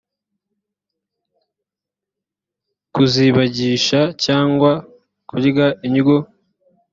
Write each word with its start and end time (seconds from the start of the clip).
kuzibagisha 2.93 3.99
cyangwa 4.23 4.71
kurya 5.27 5.67
indyo 5.87 6.17